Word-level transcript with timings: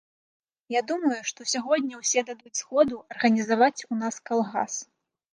Я 0.75 0.81
думаю, 0.91 1.17
што 1.31 1.45
сягоння 1.51 1.99
ўсе 1.99 2.23
дадуць 2.29 2.59
згоду 2.59 2.95
арганізаваць 3.15 3.85
у 3.91 3.99
нас 4.01 4.15
калгас. 4.31 4.73